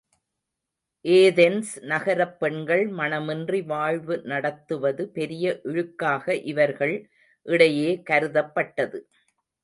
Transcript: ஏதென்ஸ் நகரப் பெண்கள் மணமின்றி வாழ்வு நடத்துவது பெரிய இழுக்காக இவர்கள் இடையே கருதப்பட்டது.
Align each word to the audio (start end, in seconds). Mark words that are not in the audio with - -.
ஏதென்ஸ் 1.05 1.73
நகரப் 1.81 2.39
பெண்கள் 2.39 2.89
மணமின்றி 2.91 3.59
வாழ்வு 3.65 4.21
நடத்துவது 4.23 5.03
பெரிய 5.09 5.61
இழுக்காக 5.63 6.35
இவர்கள் 6.43 6.95
இடையே 7.45 8.01
கருதப்பட்டது. 8.09 9.01